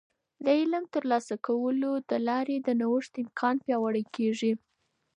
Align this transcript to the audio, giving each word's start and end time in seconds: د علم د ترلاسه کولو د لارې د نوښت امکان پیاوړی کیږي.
د 0.43 0.45
علم 0.59 0.83
د 0.87 0.91
ترلاسه 0.95 1.35
کولو 1.47 1.91
د 2.09 2.11
لارې 2.27 2.57
د 2.61 2.69
نوښت 2.81 3.13
امکان 3.23 3.55
پیاوړی 3.65 4.03
کیږي. 4.15 4.53